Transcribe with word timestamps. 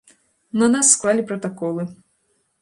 На 0.61 0.69
нас 0.75 0.89
склалі 0.95 1.27
пратаколы. 1.33 1.87